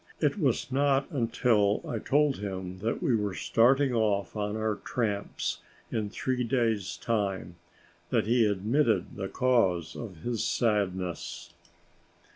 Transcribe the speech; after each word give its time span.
It 0.19 0.39
was 0.39 0.71
not 0.71 1.05
until 1.11 1.83
I 1.87 1.99
told 1.99 2.37
him 2.37 2.79
that 2.79 3.03
we 3.03 3.15
were 3.15 3.35
starting 3.35 3.93
off 3.93 4.35
on 4.35 4.57
our 4.57 4.77
tramps 4.77 5.59
in 5.91 6.09
three 6.09 6.43
days' 6.43 6.97
time, 6.97 7.57
that 8.09 8.25
he 8.25 8.47
admitted 8.47 9.15
the 9.15 9.27
cause 9.29 9.95
of 9.95 10.23
his 10.23 10.43
sadness. 10.43 11.53